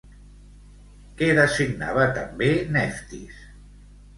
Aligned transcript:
Què 1.19 1.27
designava 1.41 2.07
també 2.17 2.51
Neftis? 2.79 3.45